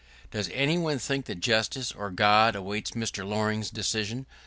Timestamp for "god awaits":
2.09-2.93